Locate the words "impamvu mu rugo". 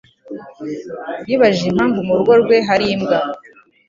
1.71-2.31